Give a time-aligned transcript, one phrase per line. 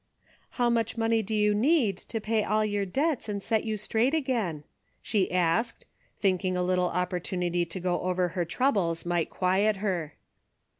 [0.57, 4.15] "How much money do you need to pay all your debts and set you straight
[4.15, 4.63] again?"
[5.03, 5.85] she asked,
[6.19, 10.15] thinking a little opportunity to go over her troubles might quiet her.